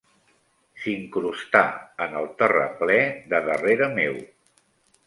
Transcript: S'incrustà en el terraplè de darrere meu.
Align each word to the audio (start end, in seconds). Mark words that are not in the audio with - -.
S'incrustà 0.83 1.61
en 2.07 2.17
el 2.23 2.27
terraplè 2.41 2.99
de 3.35 3.45
darrere 3.51 3.93
meu. 4.03 4.21